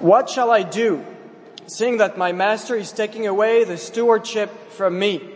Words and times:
What 0.00 0.30
shall 0.30 0.50
I 0.50 0.62
do, 0.62 1.04
seeing 1.66 1.98
that 1.98 2.16
my 2.16 2.32
master 2.32 2.74
is 2.74 2.90
taking 2.90 3.26
away 3.26 3.64
the 3.64 3.76
stewardship 3.76 4.70
from 4.70 4.98
me? 4.98 5.28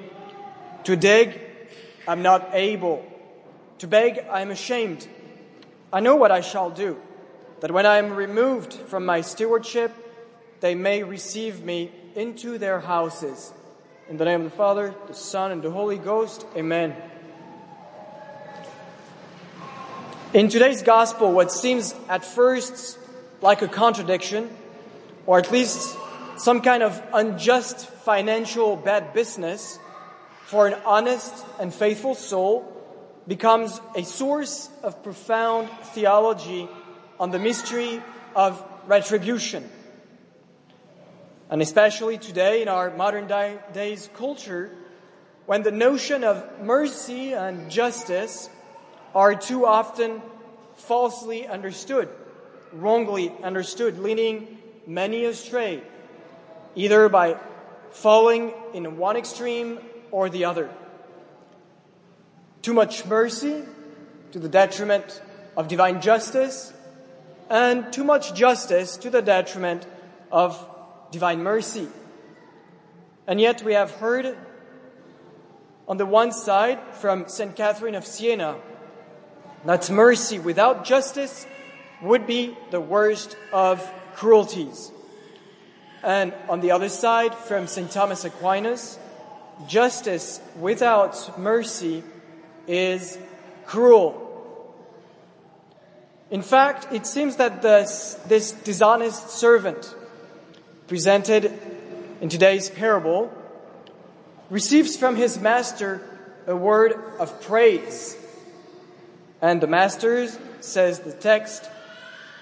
To 0.84 0.96
dig, 0.96 1.38
I'm 2.08 2.22
not 2.22 2.48
able. 2.54 3.04
To 3.80 3.86
beg, 3.86 4.24
I 4.30 4.40
am 4.40 4.50
ashamed. 4.50 5.06
I 5.92 6.00
know 6.00 6.16
what 6.16 6.32
I 6.32 6.40
shall 6.40 6.70
do, 6.70 6.98
that 7.60 7.72
when 7.72 7.84
I 7.84 7.98
am 7.98 8.14
removed 8.14 8.72
from 8.72 9.04
my 9.04 9.20
stewardship, 9.20 9.92
they 10.60 10.74
may 10.74 11.02
receive 11.02 11.62
me 11.62 11.92
into 12.14 12.56
their 12.56 12.80
houses. 12.80 13.52
In 14.08 14.16
the 14.16 14.24
name 14.24 14.46
of 14.46 14.50
the 14.50 14.56
Father, 14.56 14.94
the 15.08 15.14
Son, 15.14 15.52
and 15.52 15.62
the 15.62 15.70
Holy 15.70 15.98
Ghost, 15.98 16.46
amen. 16.56 16.96
In 20.32 20.48
today's 20.48 20.80
gospel, 20.82 21.32
what 21.32 21.52
seems 21.52 21.94
at 22.08 22.24
first 22.24 22.98
like 23.44 23.60
a 23.60 23.68
contradiction, 23.68 24.48
or 25.26 25.38
at 25.38 25.52
least 25.52 25.98
some 26.38 26.62
kind 26.62 26.82
of 26.82 27.00
unjust 27.12 27.86
financial 27.86 28.74
bad 28.74 29.12
business 29.12 29.78
for 30.46 30.66
an 30.66 30.74
honest 30.86 31.44
and 31.60 31.72
faithful 31.72 32.14
soul, 32.14 32.64
becomes 33.28 33.82
a 33.94 34.02
source 34.02 34.70
of 34.82 35.02
profound 35.02 35.68
theology 35.92 36.66
on 37.20 37.32
the 37.32 37.38
mystery 37.38 38.02
of 38.34 38.64
retribution. 38.86 39.68
And 41.50 41.60
especially 41.60 42.16
today 42.16 42.62
in 42.62 42.68
our 42.68 42.96
modern 42.96 43.26
days 43.74 44.08
culture, 44.16 44.74
when 45.44 45.62
the 45.62 45.70
notion 45.70 46.24
of 46.24 46.62
mercy 46.62 47.34
and 47.34 47.70
justice 47.70 48.48
are 49.14 49.34
too 49.34 49.66
often 49.66 50.22
falsely 50.76 51.46
understood, 51.46 52.08
wrongly 52.74 53.32
understood, 53.42 53.98
leading 53.98 54.58
many 54.86 55.24
astray, 55.24 55.82
either 56.74 57.08
by 57.08 57.36
falling 57.90 58.52
in 58.72 58.96
one 58.96 59.16
extreme 59.16 59.78
or 60.10 60.28
the 60.28 60.44
other. 60.44 60.68
Too 62.62 62.74
much 62.74 63.06
mercy 63.06 63.62
to 64.32 64.38
the 64.38 64.48
detriment 64.48 65.22
of 65.56 65.68
divine 65.68 66.00
justice, 66.00 66.72
and 67.48 67.92
too 67.92 68.04
much 68.04 68.34
justice 68.34 68.96
to 68.96 69.10
the 69.10 69.22
detriment 69.22 69.86
of 70.32 70.58
divine 71.10 71.42
mercy. 71.42 71.86
And 73.26 73.40
yet 73.40 73.62
we 73.62 73.74
have 73.74 73.90
heard 73.92 74.36
on 75.86 75.96
the 75.96 76.06
one 76.06 76.32
side 76.32 76.78
from 76.94 77.28
St. 77.28 77.54
Catherine 77.54 77.94
of 77.94 78.04
Siena 78.04 78.56
that 79.64 79.90
mercy 79.90 80.38
without 80.38 80.84
justice 80.84 81.46
would 82.04 82.26
be 82.26 82.56
the 82.70 82.80
worst 82.80 83.36
of 83.52 83.90
cruelties. 84.14 84.92
And 86.02 86.34
on 86.48 86.60
the 86.60 86.70
other 86.72 86.88
side 86.88 87.34
from 87.34 87.66
St. 87.66 87.90
Thomas 87.90 88.24
Aquinas, 88.24 88.98
justice 89.66 90.40
without 90.60 91.38
mercy 91.38 92.04
is 92.66 93.18
cruel. 93.66 94.20
In 96.30 96.42
fact, 96.42 96.92
it 96.92 97.06
seems 97.06 97.36
that 97.36 97.62
this, 97.62 98.14
this 98.26 98.52
dishonest 98.52 99.30
servant 99.30 99.94
presented 100.88 101.52
in 102.20 102.28
today's 102.28 102.68
parable 102.68 103.32
receives 104.50 104.96
from 104.96 105.16
his 105.16 105.38
master 105.38 106.02
a 106.46 106.54
word 106.54 106.92
of 107.18 107.40
praise. 107.42 108.16
And 109.40 109.60
the 109.60 109.66
master, 109.66 110.28
says 110.60 111.00
the 111.00 111.12
text, 111.12 111.70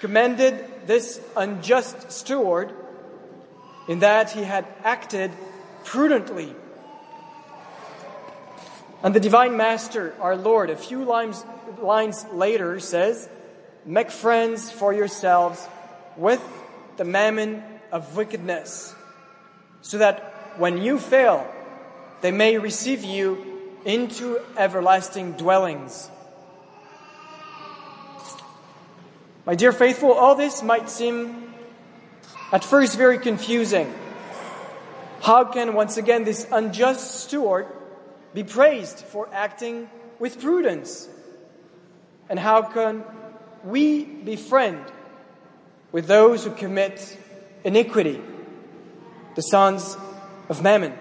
commended 0.03 0.59
this 0.89 1.21
unjust 1.37 2.11
steward 2.11 2.75
in 3.87 4.01
that 4.01 4.33
he 4.33 4.43
had 4.43 4.67
acted 4.83 5.31
prudently. 5.85 6.53
And 9.05 9.15
the 9.15 9.21
divine 9.21 9.57
master, 9.57 10.13
our 10.19 10.35
Lord, 10.35 10.71
a 10.71 10.77
few 10.77 11.05
lines, 11.05 11.45
lines 11.81 12.27
later 12.33 12.81
says, 12.81 13.29
make 13.87 14.11
friends 14.11 14.73
for 14.73 14.93
yourselves 14.93 15.65
with 16.17 16.43
the 16.97 17.05
mammon 17.05 17.63
of 17.93 18.17
wickedness, 18.17 18.97
so 19.83 19.99
that 19.99 20.59
when 20.59 20.83
you 20.83 20.99
fail, 20.99 21.47
they 22.23 22.33
may 22.33 22.59
receive 22.59 23.05
you 23.05 23.39
into 23.85 24.41
everlasting 24.57 25.33
dwellings. 25.33 26.11
My 29.45 29.55
dear 29.55 29.73
faithful, 29.73 30.13
all 30.13 30.35
this 30.35 30.63
might 30.63 30.89
seem 30.89 31.55
at 32.53 32.65
first 32.65 32.97
very 32.97 33.19
confusing. 33.19 33.93
How 35.21 35.45
can 35.45 35.75
once 35.75 35.97
again 35.97 36.25
this 36.25 36.47
unjust 36.51 37.23
steward 37.23 37.67
be 38.35 38.45
praised 38.45 39.01
for 39.01 39.29
acting 39.33 39.89
with 40.19 40.41
prudence? 40.41 41.09
And 42.29 42.39
how 42.39 42.63
can 42.63 43.05
we 43.65 44.05
befriend 44.05 44.85
with 45.93 46.07
those 46.07 46.45
who 46.45 46.51
commit 46.51 47.19
iniquity, 47.65 48.21
the 49.35 49.43
sons 49.43 49.97
of 50.49 50.63
Mammon. 50.63 50.95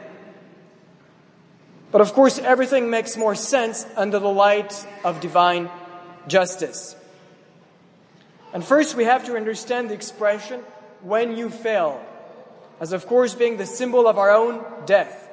But 1.91 2.01
of 2.01 2.13
course, 2.13 2.39
everything 2.39 2.89
makes 2.89 3.17
more 3.17 3.35
sense 3.35 3.85
under 3.95 4.19
the 4.19 4.29
light 4.29 4.73
of 5.03 5.19
divine 5.19 5.69
justice. 6.27 6.95
And 8.53 8.63
first, 8.63 8.95
we 8.95 9.05
have 9.05 9.25
to 9.25 9.35
understand 9.35 9.89
the 9.89 9.93
expression, 9.93 10.61
when 11.01 11.35
you 11.35 11.49
fail, 11.49 12.03
as 12.79 12.93
of 12.93 13.07
course 13.07 13.33
being 13.33 13.57
the 13.57 13.65
symbol 13.65 14.07
of 14.07 14.17
our 14.17 14.31
own 14.31 14.63
death, 14.85 15.29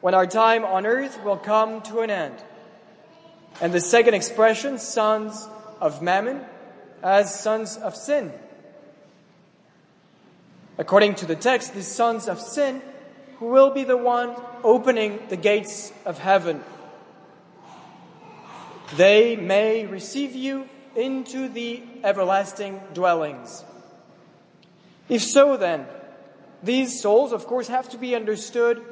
when 0.00 0.14
our 0.14 0.26
time 0.26 0.64
on 0.64 0.86
earth 0.86 1.22
will 1.24 1.36
come 1.36 1.82
to 1.82 2.00
an 2.00 2.10
end. 2.10 2.36
And 3.60 3.72
the 3.72 3.80
second 3.80 4.14
expression, 4.14 4.78
sons 4.78 5.48
of 5.80 6.00
Mammon, 6.00 6.40
as 7.02 7.38
sons 7.38 7.76
of 7.76 7.94
sin, 7.94 8.32
According 10.78 11.16
to 11.16 11.26
the 11.26 11.36
text, 11.36 11.74
the 11.74 11.82
sons 11.82 12.28
of 12.28 12.40
sin 12.40 12.80
who 13.38 13.46
will 13.46 13.70
be 13.70 13.84
the 13.84 13.96
one 13.96 14.34
opening 14.64 15.20
the 15.28 15.36
gates 15.36 15.92
of 16.06 16.18
heaven. 16.18 16.64
They 18.96 19.36
may 19.36 19.86
receive 19.86 20.34
you 20.34 20.68
into 20.96 21.48
the 21.48 21.82
everlasting 22.04 22.80
dwellings. 22.94 23.64
If 25.08 25.22
so, 25.22 25.56
then, 25.56 25.86
these 26.62 27.00
souls, 27.00 27.32
of 27.32 27.46
course, 27.46 27.68
have 27.68 27.88
to 27.90 27.98
be 27.98 28.14
understood 28.14 28.82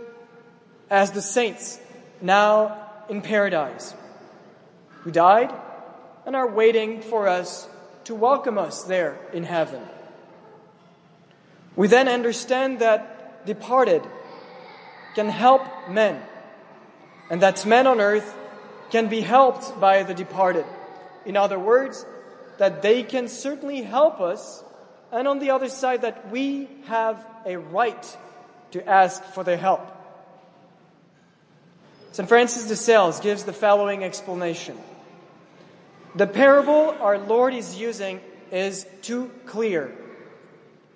as 0.91 1.13
the 1.13 1.23
saints 1.23 1.79
now 2.21 2.87
in 3.09 3.23
paradise, 3.23 3.95
who 5.03 5.11
died 5.11 5.53
and 6.27 6.37
are 6.37 6.49
waiting 6.49 7.01
for 7.01 7.29
us 7.29 7.69
to 8.05 8.15
welcome 8.15 8.59
us 8.59 8.85
there 8.85 9.19
in 9.33 9.45
heaven. 9.45 9.83
We 11.77 11.87
then 11.87 12.09
understand 12.09 12.81
that 12.81 13.47
departed 13.47 14.03
can 15.15 15.29
help 15.29 15.63
men, 15.89 16.21
and 17.31 17.41
that 17.43 17.65
men 17.65 17.87
on 17.87 18.01
earth 18.01 18.37
can 18.91 19.09
be 19.09 19.21
helped 19.21 19.81
by 19.81 20.03
the 20.03 20.15
departed. 20.15 20.67
In 21.27 21.37
other 21.37 21.59
words, 21.59 22.05
that 22.59 22.83
they 22.83 23.03
can 23.03 23.29
certainly 23.29 23.83
help 23.83 24.21
us, 24.21 24.63
and 25.13 25.27
on 25.27 25.39
the 25.39 25.51
other 25.51 25.69
side, 25.69 26.03
that 26.03 26.31
we 26.31 26.69
have 26.85 27.27
a 27.47 27.57
right 27.57 28.17
to 28.73 28.87
ask 28.89 29.23
for 29.33 29.45
their 29.45 29.57
help. 29.57 29.87
St. 32.13 32.29
Francis 32.29 32.67
de 32.67 32.77
Sales 32.77 33.21
gives 33.21 33.45
the 33.45 33.53
following 33.53 34.05
explanation. 34.05 34.77
The 36.15 36.27
parable 36.27 36.97
our 37.01 37.19
Lord 37.19 37.55
is 37.55 37.79
using 37.79 38.21
is 38.51 38.85
too 39.03 39.31
clear 39.47 39.97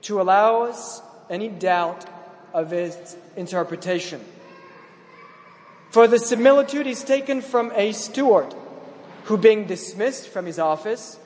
to 0.03 0.21
allow 0.21 0.63
us 0.63 1.01
any 1.31 1.49
doubt 1.49 2.05
of 2.53 2.73
its 2.73 3.17
interpretation. 3.37 4.21
For 5.91 6.09
the 6.09 6.19
similitude 6.19 6.89
is 6.89 7.05
taken 7.05 7.41
from 7.41 7.73
a 7.75 7.93
steward 7.93 8.53
who, 9.25 9.37
being 9.37 9.67
dismissed 9.67 10.29
from 10.29 10.47
his 10.47 10.59
office 10.59 11.19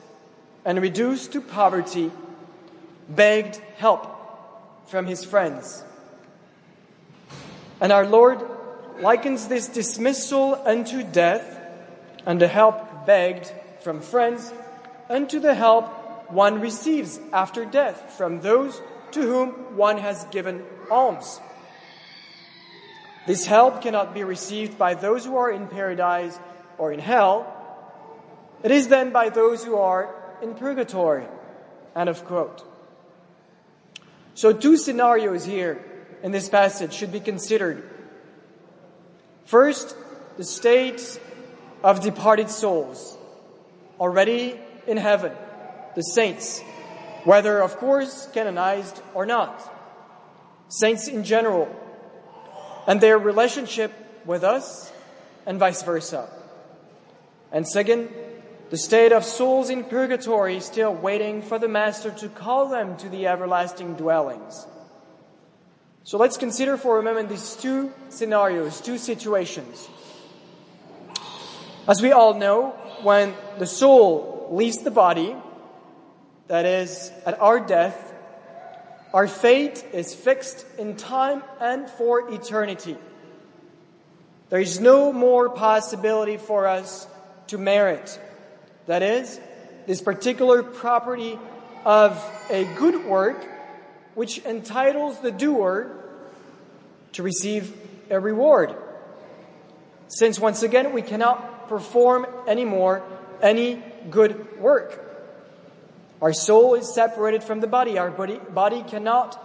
and 0.65 0.81
reduced 0.81 1.33
to 1.33 1.41
poverty, 1.41 2.11
begged 3.07 3.57
help 3.77 4.07
from 4.87 5.05
his 5.05 5.23
friends. 5.23 5.83
And 7.81 7.91
our 7.91 8.05
Lord 8.05 8.41
likens 8.99 9.47
this 9.47 9.67
dismissal 9.67 10.55
unto 10.65 11.03
death 11.03 11.57
and 12.25 12.41
the 12.41 12.47
help 12.47 13.05
begged 13.05 13.51
from 13.81 14.01
friends 14.01 14.51
unto 15.09 15.39
the 15.39 15.53
help 15.53 16.31
one 16.31 16.61
receives 16.61 17.19
after 17.33 17.65
death 17.65 18.13
from 18.17 18.41
those 18.41 18.79
to 19.11 19.21
whom 19.21 19.75
one 19.75 19.97
has 19.97 20.25
given 20.25 20.63
alms. 20.91 21.39
This 23.25 23.45
help 23.45 23.81
cannot 23.81 24.13
be 24.13 24.23
received 24.23 24.77
by 24.77 24.93
those 24.93 25.25
who 25.25 25.37
are 25.37 25.51
in 25.51 25.67
paradise 25.67 26.37
or 26.77 26.91
in 26.91 26.99
hell. 26.99 27.55
It 28.63 28.71
is 28.71 28.87
then 28.87 29.11
by 29.11 29.29
those 29.29 29.63
who 29.63 29.77
are 29.77 30.13
in 30.41 30.55
purgatory. 30.55 31.25
End 31.95 32.09
of 32.09 32.25
quote. 32.25 32.63
So 34.33 34.53
two 34.53 34.77
scenarios 34.77 35.45
here 35.45 35.83
in 36.23 36.31
this 36.31 36.49
passage 36.49 36.93
should 36.93 37.11
be 37.11 37.19
considered. 37.19 37.89
First, 39.45 39.95
the 40.37 40.43
state 40.43 41.19
of 41.83 42.01
departed 42.01 42.49
souls 42.49 43.17
already 43.99 44.59
in 44.87 44.97
heaven, 44.97 45.33
the 45.95 46.01
saints, 46.01 46.61
whether 47.23 47.59
of 47.59 47.77
course 47.77 48.29
canonized 48.33 49.01
or 49.13 49.25
not, 49.25 49.61
saints 50.69 51.07
in 51.07 51.23
general, 51.23 51.67
and 52.87 53.01
their 53.01 53.17
relationship 53.17 53.91
with 54.25 54.43
us 54.43 54.91
and 55.45 55.59
vice 55.59 55.83
versa. 55.83 56.29
And 57.51 57.67
second, 57.67 58.09
the 58.69 58.77
state 58.77 59.11
of 59.11 59.23
souls 59.23 59.69
in 59.69 59.83
purgatory 59.83 60.59
still 60.59 60.93
waiting 60.93 61.41
for 61.41 61.57
the 61.57 61.67
Master 61.67 62.11
to 62.11 62.29
call 62.29 62.69
them 62.69 62.97
to 62.97 63.09
the 63.09 63.27
everlasting 63.27 63.95
dwellings. 63.95 64.67
So 66.03 66.17
let's 66.17 66.37
consider 66.37 66.77
for 66.77 66.99
a 66.99 67.03
moment 67.03 67.29
these 67.29 67.55
two 67.55 67.91
scenarios, 68.09 68.81
two 68.81 68.97
situations. 68.97 69.87
As 71.87 72.01
we 72.01 72.11
all 72.11 72.35
know, 72.35 72.69
when 73.01 73.33
the 73.57 73.65
soul 73.65 74.49
leaves 74.51 74.79
the 74.79 74.91
body, 74.91 75.35
that 76.47 76.65
is, 76.65 77.11
at 77.25 77.39
our 77.39 77.59
death, 77.59 78.13
our 79.13 79.27
fate 79.27 79.83
is 79.93 80.13
fixed 80.13 80.65
in 80.77 80.95
time 80.95 81.43
and 81.59 81.89
for 81.89 82.31
eternity. 82.31 82.97
There 84.49 84.59
is 84.59 84.79
no 84.79 85.13
more 85.13 85.49
possibility 85.49 86.37
for 86.37 86.67
us 86.67 87.07
to 87.47 87.57
merit. 87.57 88.19
That 88.89 89.03
is, 89.03 89.39
this 89.85 90.01
particular 90.01 90.63
property 90.63 91.37
of 91.85 92.17
a 92.49 92.63
good 92.73 93.05
work 93.05 93.45
which 94.15 94.43
entitles 94.45 95.19
the 95.19 95.29
doer 95.29 95.91
to 97.11 97.21
receive 97.21 97.71
a 98.09 98.19
reward. 98.19 98.75
Since 100.07 100.39
once 100.39 100.63
again 100.63 100.91
we 100.91 101.03
cannot 101.03 101.69
perform 101.69 102.25
anymore 102.47 103.03
any 103.43 103.79
good 104.09 104.59
work. 104.59 104.99
Our 106.19 106.33
soul 106.33 106.73
is 106.73 106.91
separated 106.91 107.43
from 107.43 107.59
the 107.59 107.67
body. 107.67 107.99
Our 107.99 108.09
body, 108.09 108.39
body 108.39 108.81
cannot 108.81 109.39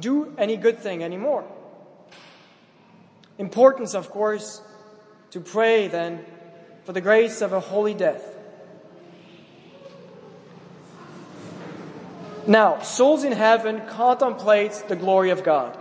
do 0.00 0.32
any 0.38 0.56
good 0.56 0.78
thing 0.78 1.02
anymore. 1.02 1.44
Importance, 3.38 3.94
of 3.94 4.08
course, 4.10 4.62
to 5.32 5.40
pray 5.40 5.88
then 5.88 6.24
for 6.84 6.92
the 6.92 7.00
grace 7.00 7.40
of 7.40 7.52
a 7.52 7.58
holy 7.58 7.94
death. 7.94 8.36
Now, 12.48 12.80
souls 12.80 13.24
in 13.24 13.32
heaven 13.32 13.82
contemplate 13.88 14.72
the 14.88 14.96
glory 14.96 15.28
of 15.28 15.44
God 15.44 15.76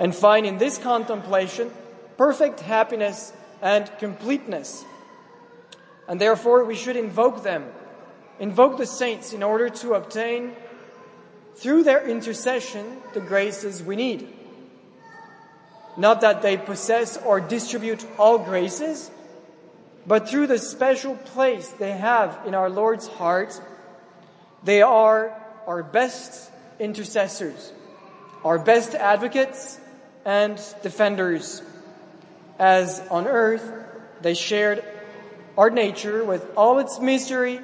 and 0.00 0.12
find 0.12 0.44
in 0.44 0.58
this 0.58 0.78
contemplation 0.78 1.70
perfect 2.16 2.58
happiness 2.58 3.32
and 3.62 3.88
completeness. 4.00 4.84
And 6.08 6.20
therefore, 6.20 6.64
we 6.64 6.74
should 6.74 6.96
invoke 6.96 7.44
them, 7.44 7.66
invoke 8.40 8.78
the 8.78 8.86
saints 8.86 9.32
in 9.32 9.44
order 9.44 9.68
to 9.68 9.94
obtain, 9.94 10.56
through 11.54 11.84
their 11.84 12.04
intercession, 12.04 12.96
the 13.14 13.20
graces 13.20 13.80
we 13.80 13.94
need. 13.94 14.34
Not 15.96 16.20
that 16.22 16.42
they 16.42 16.56
possess 16.56 17.16
or 17.16 17.40
distribute 17.40 18.04
all 18.18 18.38
graces, 18.38 19.08
but 20.04 20.28
through 20.28 20.48
the 20.48 20.58
special 20.58 21.14
place 21.14 21.68
they 21.68 21.92
have 21.92 22.40
in 22.44 22.56
our 22.56 22.68
Lord's 22.68 23.06
heart, 23.06 23.60
they 24.64 24.82
are 24.82 25.45
our 25.66 25.82
best 25.82 26.50
intercessors, 26.78 27.72
our 28.44 28.58
best 28.58 28.94
advocates 28.94 29.80
and 30.24 30.60
defenders 30.82 31.62
as 32.58 33.00
on 33.10 33.26
earth 33.26 33.72
they 34.22 34.34
shared 34.34 34.82
our 35.58 35.70
nature 35.70 36.24
with 36.24 36.46
all 36.56 36.78
its 36.78 36.98
misery, 36.98 37.60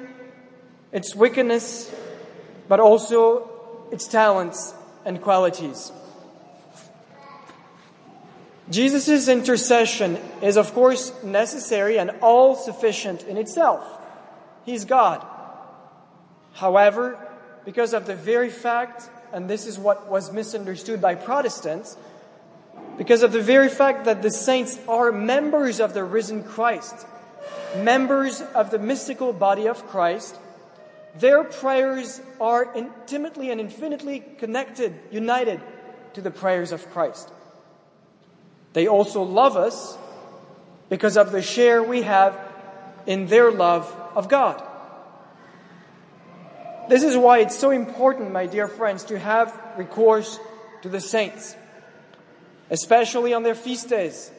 its 0.91 1.15
wickedness, 1.15 1.93
but 2.67 2.79
also 2.79 3.49
its 3.91 4.07
talents 4.07 4.73
and 5.05 5.21
qualities. 5.21 5.91
Jesus' 8.69 9.27
intercession 9.27 10.17
is 10.41 10.57
of 10.57 10.73
course 10.73 11.11
necessary 11.23 11.99
and 11.99 12.11
all 12.21 12.55
sufficient 12.55 13.23
in 13.23 13.37
itself. 13.37 13.85
He's 14.65 14.85
God. 14.85 15.25
However, 16.53 17.19
because 17.65 17.93
of 17.93 18.05
the 18.05 18.15
very 18.15 18.49
fact, 18.49 19.09
and 19.31 19.49
this 19.49 19.65
is 19.65 19.79
what 19.79 20.09
was 20.09 20.31
misunderstood 20.31 21.01
by 21.01 21.15
Protestants, 21.15 21.97
because 22.97 23.23
of 23.23 23.31
the 23.31 23.41
very 23.41 23.69
fact 23.69 24.05
that 24.05 24.21
the 24.21 24.31
saints 24.31 24.77
are 24.87 25.11
members 25.11 25.79
of 25.79 25.93
the 25.93 26.03
risen 26.03 26.43
Christ, 26.43 27.07
members 27.77 28.41
of 28.41 28.69
the 28.69 28.79
mystical 28.79 29.33
body 29.33 29.67
of 29.67 29.87
Christ, 29.87 30.35
their 31.15 31.43
prayers 31.43 32.21
are 32.41 32.73
intimately 32.75 33.51
and 33.51 33.59
infinitely 33.59 34.23
connected, 34.37 34.93
united 35.11 35.61
to 36.13 36.21
the 36.21 36.31
prayers 36.31 36.71
of 36.71 36.89
Christ. 36.91 37.31
They 38.73 38.87
also 38.87 39.21
love 39.21 39.55
us 39.55 39.97
because 40.89 41.17
of 41.17 41.31
the 41.31 41.41
share 41.41 41.83
we 41.83 42.01
have 42.01 42.39
in 43.05 43.27
their 43.27 43.51
love 43.51 43.91
of 44.15 44.29
God. 44.29 44.61
This 46.89 47.03
is 47.03 47.15
why 47.15 47.39
it's 47.39 47.57
so 47.57 47.71
important, 47.71 48.31
my 48.31 48.45
dear 48.45 48.67
friends, 48.67 49.05
to 49.05 49.17
have 49.17 49.57
recourse 49.77 50.39
to 50.81 50.89
the 50.89 51.01
saints 51.01 51.55
especially 52.73 53.33
on 53.33 53.43
their 53.43 53.55
feast 53.55 53.87
days. 53.87 54.31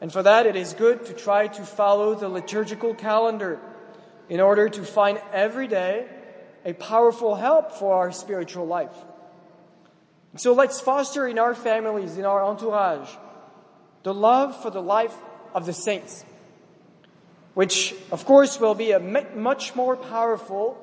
And 0.00 0.10
for 0.10 0.22
that, 0.22 0.46
it 0.46 0.56
is 0.56 0.72
good 0.72 1.04
to 1.06 1.12
try 1.12 1.46
to 1.48 1.62
follow 1.62 2.14
the 2.14 2.28
liturgical 2.28 2.94
calendar 2.94 3.60
in 4.28 4.40
order 4.40 4.68
to 4.68 4.82
find 4.82 5.20
every 5.32 5.68
day 5.68 6.06
a 6.64 6.72
powerful 6.72 7.34
help 7.34 7.72
for 7.72 7.96
our 7.96 8.12
spiritual 8.12 8.66
life. 8.66 8.94
So 10.36 10.54
let's 10.54 10.80
foster 10.80 11.28
in 11.28 11.38
our 11.38 11.54
families, 11.54 12.16
in 12.16 12.24
our 12.24 12.42
entourage, 12.42 13.08
the 14.02 14.14
love 14.14 14.60
for 14.62 14.70
the 14.70 14.82
life 14.82 15.14
of 15.54 15.66
the 15.66 15.74
saints, 15.74 16.24
which 17.52 17.94
of 18.10 18.24
course 18.24 18.58
will 18.58 18.74
be 18.74 18.92
a 18.92 18.98
much 18.98 19.76
more 19.76 19.96
powerful 19.96 20.78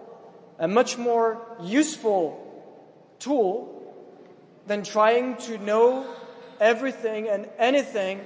and 0.61 0.71
much 0.71 0.95
more 0.95 1.41
useful 1.59 2.37
tool 3.17 3.81
than 4.67 4.83
trying 4.83 5.35
to 5.35 5.57
know 5.57 6.05
everything 6.59 7.27
and 7.27 7.49
anything 7.57 8.21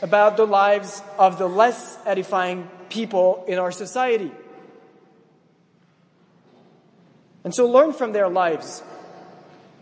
about 0.00 0.38
the 0.38 0.46
lives 0.46 1.02
of 1.18 1.38
the 1.38 1.46
less 1.46 1.98
edifying 2.06 2.66
people 2.88 3.44
in 3.46 3.58
our 3.58 3.70
society. 3.70 4.32
And 7.44 7.54
so 7.54 7.66
learn 7.68 7.92
from 7.92 8.12
their 8.12 8.30
lives. 8.30 8.82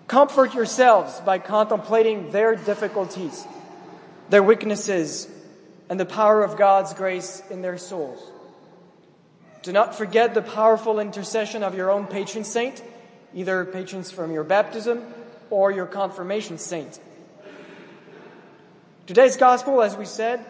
Comfort 0.09 0.55
yourselves 0.55 1.21
by 1.21 1.39
contemplating 1.39 2.33
their 2.33 2.57
difficulties, 2.57 3.47
their 4.29 4.43
weaknesses, 4.43 5.29
and 5.89 6.01
the 6.01 6.07
power 6.07 6.43
of 6.43 6.57
God's 6.57 6.95
grace 6.95 7.45
in 7.49 7.63
their 7.63 7.79
souls. 7.79 8.21
Do 9.67 9.73
not 9.73 9.97
forget 9.97 10.33
the 10.33 10.43
powerful 10.43 11.01
intercession 11.01 11.65
of 11.65 11.75
your 11.75 11.91
own 11.91 12.07
patron 12.07 12.45
saint, 12.45 12.81
either 13.35 13.65
patrons 13.65 14.13
from 14.13 14.31
your 14.31 14.45
baptism 14.45 15.03
or 15.51 15.73
your 15.73 15.87
confirmation 15.87 16.57
saint. 16.57 17.01
Today's 19.09 19.37
gospel, 19.37 19.83
as 19.83 19.97
we 19.97 20.05
said, 20.05 20.47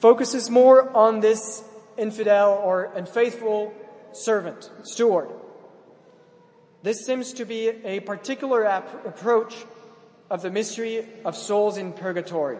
focuses 0.00 0.50
more 0.50 0.94
on 0.94 1.20
this 1.20 1.64
infidel 1.96 2.60
or 2.62 2.92
unfaithful 2.94 3.72
servant, 4.12 4.70
steward. 4.82 5.30
This 6.82 7.06
seems 7.06 7.32
to 7.32 7.46
be 7.46 7.68
a 7.68 8.00
particular 8.00 8.66
ap- 8.66 9.06
approach 9.06 9.54
of 10.28 10.42
the 10.42 10.50
mystery 10.50 11.06
of 11.24 11.34
souls 11.34 11.78
in 11.78 11.94
purgatory. 11.94 12.58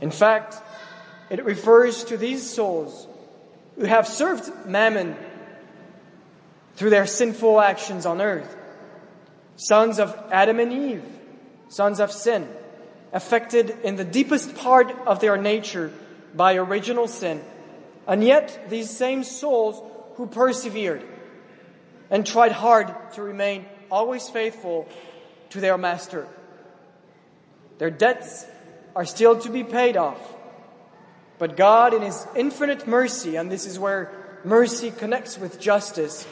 In 0.00 0.10
fact, 0.10 0.56
it 1.28 1.44
refers 1.44 2.04
to 2.04 2.16
these 2.16 2.48
souls 2.48 3.08
who 3.76 3.84
have 3.84 4.06
served 4.06 4.50
mammon 4.66 5.16
through 6.76 6.90
their 6.90 7.06
sinful 7.06 7.60
actions 7.60 8.06
on 8.06 8.20
earth. 8.20 8.56
Sons 9.56 9.98
of 9.98 10.16
Adam 10.32 10.58
and 10.58 10.72
Eve, 10.72 11.04
sons 11.68 12.00
of 12.00 12.10
sin 12.10 12.48
affected 13.12 13.70
in 13.84 13.94
the 13.94 14.04
deepest 14.04 14.56
part 14.56 14.90
of 15.06 15.20
their 15.20 15.36
nature 15.36 15.92
by 16.34 16.56
original 16.56 17.06
sin. 17.06 17.40
And 18.06 18.24
yet, 18.24 18.68
these 18.68 18.90
same 18.90 19.22
souls 19.22 19.80
who 20.16 20.26
persevered 20.26 21.02
and 22.10 22.26
tried 22.26 22.52
hard 22.52 22.92
to 23.14 23.22
remain 23.22 23.66
always 23.90 24.28
faithful 24.28 24.88
to 25.50 25.60
their 25.60 25.78
master. 25.78 26.26
Their 27.78 27.90
debts 27.90 28.46
are 28.96 29.04
still 29.04 29.38
to 29.40 29.48
be 29.48 29.62
paid 29.62 29.96
off. 29.96 30.33
But 31.38 31.56
God, 31.56 31.94
in 31.94 32.02
His 32.02 32.26
infinite 32.36 32.86
mercy, 32.86 33.36
and 33.36 33.50
this 33.50 33.66
is 33.66 33.78
where 33.78 34.10
mercy 34.44 34.90
connects 34.90 35.38
with 35.38 35.60
justice, 35.60 36.26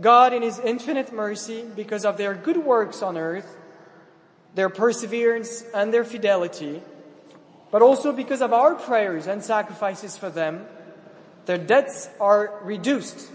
God, 0.00 0.32
in 0.32 0.42
His 0.42 0.58
infinite 0.60 1.12
mercy, 1.12 1.64
because 1.74 2.04
of 2.04 2.16
their 2.16 2.34
good 2.34 2.58
works 2.58 3.02
on 3.02 3.16
earth, 3.16 3.56
their 4.54 4.68
perseverance 4.68 5.64
and 5.74 5.92
their 5.92 6.04
fidelity, 6.04 6.82
but 7.70 7.82
also 7.82 8.12
because 8.12 8.40
of 8.40 8.52
our 8.52 8.74
prayers 8.74 9.26
and 9.26 9.42
sacrifices 9.42 10.16
for 10.16 10.30
them, 10.30 10.66
their 11.46 11.58
debts 11.58 12.08
are 12.20 12.60
reduced 12.62 13.30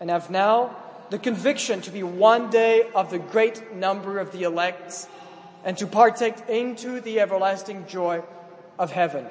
and 0.00 0.10
have 0.10 0.30
now 0.30 0.76
the 1.10 1.18
conviction 1.18 1.80
to 1.82 1.90
be 1.90 2.02
one 2.02 2.50
day 2.50 2.88
of 2.94 3.10
the 3.10 3.18
great 3.18 3.74
number 3.74 4.18
of 4.18 4.32
the 4.32 4.44
elect 4.44 5.06
and 5.64 5.76
to 5.78 5.86
partake 5.86 6.48
into 6.48 7.00
the 7.00 7.20
everlasting 7.20 7.86
joy 7.86 8.22
of 8.78 8.90
heaven. 8.90 9.26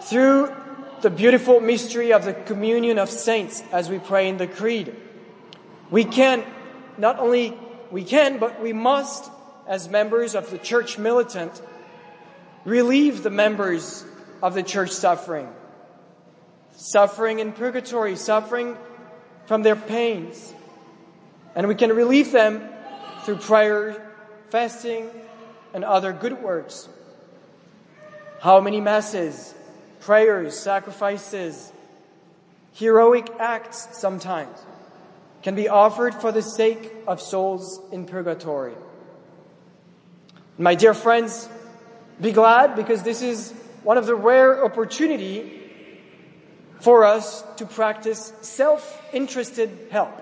Through 0.00 0.54
the 1.02 1.10
beautiful 1.10 1.60
mystery 1.60 2.12
of 2.12 2.24
the 2.24 2.34
communion 2.34 2.98
of 2.98 3.10
saints 3.10 3.62
as 3.72 3.88
we 3.88 3.98
pray 3.98 4.28
in 4.28 4.36
the 4.36 4.46
creed, 4.46 4.94
we 5.90 6.04
can 6.04 6.44
not 6.98 7.18
only 7.18 7.56
we 7.90 8.04
can, 8.04 8.38
but 8.38 8.60
we 8.60 8.72
must, 8.72 9.30
as 9.66 9.88
members 9.88 10.34
of 10.34 10.50
the 10.50 10.58
church 10.58 10.98
militant, 10.98 11.62
relieve 12.64 13.22
the 13.22 13.30
members 13.30 14.04
of 14.42 14.54
the 14.54 14.62
church 14.62 14.90
suffering. 14.90 15.48
Suffering 16.72 17.38
in 17.38 17.52
purgatory, 17.52 18.16
suffering 18.16 18.76
from 19.46 19.62
their 19.62 19.76
pains. 19.76 20.52
And 21.54 21.66
we 21.66 21.74
can 21.74 21.90
relieve 21.90 22.30
them 22.30 22.68
through 23.24 23.36
prayer, 23.36 24.12
fasting, 24.50 25.10
and 25.72 25.84
other 25.84 26.12
good 26.12 26.42
works. 26.42 26.88
How 28.40 28.60
many 28.60 28.80
masses, 28.80 29.54
prayers, 30.00 30.58
sacrifices, 30.58 31.72
heroic 32.72 33.28
acts 33.38 33.88
sometimes 33.98 34.56
can 35.42 35.54
be 35.54 35.68
offered 35.68 36.14
for 36.14 36.32
the 36.32 36.42
sake 36.42 36.92
of 37.06 37.20
souls 37.20 37.80
in 37.92 38.06
purgatory. 38.06 38.74
My 40.58 40.74
dear 40.74 40.94
friends, 40.94 41.48
be 42.20 42.32
glad 42.32 42.74
because 42.74 43.02
this 43.02 43.22
is 43.22 43.52
one 43.84 43.96
of 43.96 44.06
the 44.06 44.14
rare 44.14 44.64
opportunity 44.64 45.54
for 46.80 47.04
us 47.04 47.44
to 47.56 47.66
practice 47.66 48.32
self-interested 48.40 49.88
help 49.90 50.12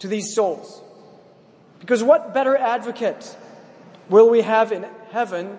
to 0.00 0.08
these 0.08 0.34
souls. 0.34 0.82
Because 1.80 2.02
what 2.02 2.34
better 2.34 2.56
advocate 2.56 3.36
will 4.08 4.28
we 4.28 4.42
have 4.42 4.72
in 4.72 4.86
heaven 5.10 5.58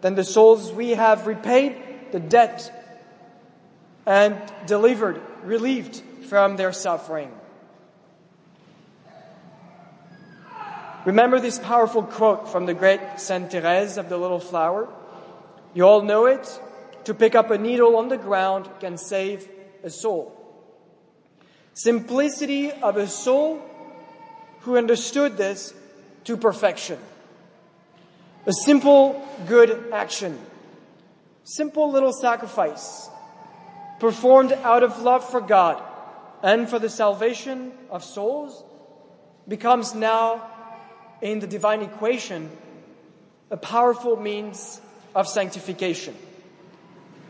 than 0.00 0.14
the 0.14 0.24
souls 0.24 0.72
we 0.72 0.90
have 0.90 1.26
repaid 1.26 1.85
the 2.12 2.20
debt 2.20 2.72
and 4.06 4.40
delivered, 4.66 5.20
relieved 5.42 6.02
from 6.28 6.56
their 6.56 6.72
suffering? 6.72 7.30
Remember 11.04 11.38
this 11.38 11.58
powerful 11.58 12.02
quote 12.02 12.48
from 12.48 12.66
the 12.66 12.74
great 12.74 13.00
Saint 13.18 13.52
Therese 13.52 13.96
of 13.96 14.08
the 14.08 14.18
Little 14.18 14.40
Flower? 14.40 14.88
You 15.72 15.84
all 15.84 16.02
know 16.02 16.26
it. 16.26 16.60
To 17.04 17.14
pick 17.14 17.36
up 17.36 17.52
a 17.52 17.58
needle 17.58 17.94
on 17.96 18.08
the 18.08 18.16
ground 18.16 18.68
can 18.80 18.98
save 18.98 19.48
a 19.84 19.90
soul. 19.90 20.32
Simplicity 21.74 22.72
of 22.72 22.96
a 22.96 23.06
soul 23.06 23.62
who 24.62 24.76
understood 24.76 25.36
this 25.36 25.72
to 26.24 26.36
perfection. 26.36 26.98
A 28.46 28.52
simple 28.52 29.24
good 29.46 29.92
action. 29.92 30.40
Simple 31.48 31.92
little 31.92 32.12
sacrifice 32.12 33.08
performed 34.00 34.50
out 34.50 34.82
of 34.82 35.00
love 35.02 35.30
for 35.30 35.40
God 35.40 35.80
and 36.42 36.68
for 36.68 36.80
the 36.80 36.90
salvation 36.90 37.70
of 37.88 38.02
souls 38.02 38.64
becomes 39.46 39.94
now 39.94 40.50
in 41.22 41.38
the 41.38 41.46
divine 41.46 41.82
equation 41.82 42.50
a 43.48 43.56
powerful 43.56 44.16
means 44.16 44.80
of 45.14 45.28
sanctification, 45.28 46.16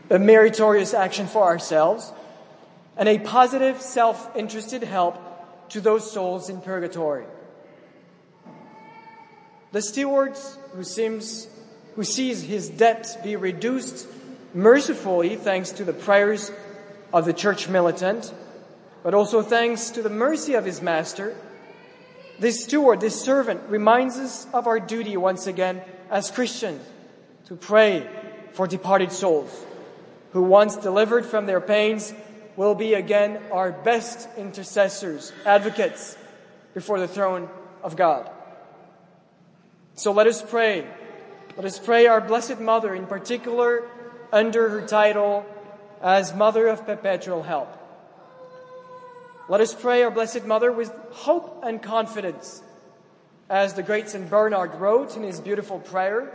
a 0.09 0.17
meritorious 0.17 0.95
action 0.95 1.27
for 1.27 1.43
ourselves, 1.43 2.11
and 2.97 3.07
a 3.07 3.19
positive 3.19 3.79
self-interested 3.79 4.81
help 4.81 5.69
to 5.69 5.79
those 5.79 6.11
souls 6.11 6.49
in 6.49 6.59
purgatory. 6.59 7.25
The 9.73 9.83
steward 9.83 10.35
who 10.73 10.83
seems, 10.83 11.47
who 11.97 12.03
sees 12.03 12.43
his 12.43 12.69
debt 12.69 13.19
be 13.23 13.35
reduced 13.35 14.07
mercifully 14.53 15.35
thanks 15.35 15.71
to 15.71 15.83
the 15.83 15.91
prayers 15.91 16.51
of 17.11 17.25
the 17.25 17.33
church 17.33 17.67
militant, 17.67 18.31
but 19.01 19.15
also 19.15 19.41
thanks 19.41 19.89
to 19.89 20.03
the 20.03 20.09
mercy 20.09 20.53
of 20.53 20.63
his 20.63 20.79
master, 20.79 21.35
this 22.39 22.63
steward, 22.63 23.01
this 23.01 23.19
servant 23.19 23.61
reminds 23.67 24.15
us 24.17 24.45
of 24.53 24.67
our 24.67 24.79
duty 24.79 25.17
once 25.17 25.47
again 25.47 25.81
as 26.11 26.29
Christians 26.29 26.87
to 27.47 27.55
pray 27.55 28.07
for 28.53 28.67
departed 28.67 29.11
souls 29.11 29.65
who 30.33 30.43
once 30.43 30.77
delivered 30.77 31.25
from 31.25 31.47
their 31.47 31.59
pains 31.59 32.13
will 32.55 32.75
be 32.75 32.93
again 32.93 33.41
our 33.51 33.71
best 33.71 34.29
intercessors, 34.37 35.33
advocates 35.47 36.15
before 36.75 36.99
the 36.99 37.07
throne 37.07 37.49
of 37.81 37.95
God. 37.95 38.29
So 39.95 40.11
let 40.11 40.27
us 40.27 40.43
pray. 40.43 40.85
Let 41.57 41.65
us 41.65 41.79
pray 41.79 42.05
our 42.05 42.21
Blessed 42.21 42.59
Mother 42.59 42.93
in 42.93 43.07
particular 43.07 43.89
under 44.31 44.69
her 44.69 44.85
title 44.85 45.43
as 46.03 46.35
Mother 46.35 46.67
of 46.67 46.85
Perpetual 46.85 47.41
Help. 47.41 47.75
Let 49.49 49.59
us 49.59 49.73
pray 49.73 50.03
our 50.03 50.11
Blessed 50.11 50.45
Mother 50.45 50.71
with 50.71 50.91
hope 51.13 51.63
and 51.63 51.81
confidence. 51.81 52.61
As 53.49 53.73
the 53.73 53.81
great 53.81 54.07
St. 54.07 54.29
Bernard 54.29 54.75
wrote 54.75 55.17
in 55.17 55.23
his 55.23 55.39
beautiful 55.41 55.79
prayer, 55.79 56.31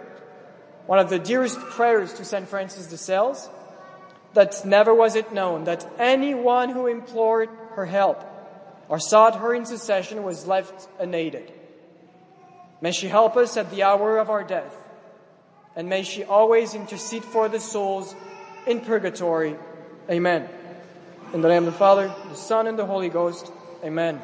one 0.86 0.98
of 0.98 1.08
the 1.08 1.20
dearest 1.20 1.60
prayers 1.60 2.14
to 2.14 2.24
St. 2.24 2.48
Francis 2.48 2.88
de 2.88 2.96
Sales, 2.96 3.48
that 4.34 4.66
never 4.66 4.92
was 4.92 5.14
it 5.14 5.32
known 5.32 5.62
that 5.64 5.88
anyone 6.00 6.70
who 6.70 6.88
implored 6.88 7.48
her 7.76 7.86
help 7.86 8.24
or 8.88 8.98
sought 8.98 9.38
her 9.38 9.54
intercession 9.54 10.24
was 10.24 10.48
left 10.48 10.88
unaided. 10.98 11.52
May 12.80 12.90
she 12.90 13.06
help 13.06 13.36
us 13.36 13.56
at 13.56 13.70
the 13.70 13.84
hour 13.84 14.18
of 14.18 14.28
our 14.28 14.42
death, 14.42 14.81
and 15.76 15.88
may 15.88 16.02
she 16.02 16.24
always 16.24 16.74
intercede 16.74 17.24
for 17.24 17.48
the 17.48 17.60
souls 17.60 18.14
in 18.66 18.80
purgatory. 18.80 19.56
Amen. 20.10 20.48
In 21.32 21.40
the 21.40 21.48
name 21.48 21.66
of 21.66 21.72
the 21.72 21.78
Father, 21.78 22.12
the 22.28 22.36
Son, 22.36 22.66
and 22.66 22.78
the 22.78 22.86
Holy 22.86 23.08
Ghost. 23.08 23.50
Amen. 23.84 24.20